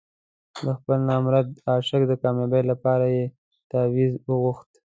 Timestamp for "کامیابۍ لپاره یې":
2.23-3.25